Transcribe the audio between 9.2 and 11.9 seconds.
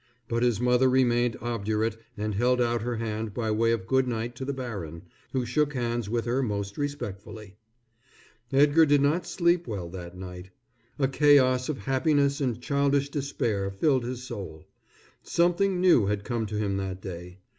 sleep well that night. A chaos of